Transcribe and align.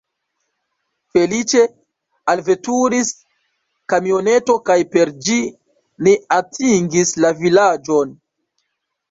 Feliĉe 1.17 1.59
alveturis 2.33 3.11
kamioneto 3.93 4.57
kaj 4.71 4.79
per 4.95 5.13
ĝi 5.29 5.37
ni 6.09 6.17
atingis 6.39 7.15
la 7.23 7.33
vilaĝon. 7.45 8.19